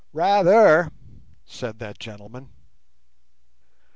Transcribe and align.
"Rather," 0.13 0.89
said 1.45 1.77
that 1.77 1.99
gentleman. 1.99 2.49